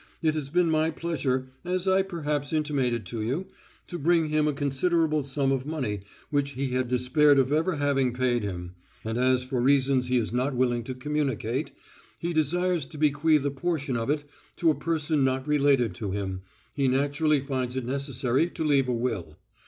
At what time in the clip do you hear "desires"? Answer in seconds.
12.33-12.87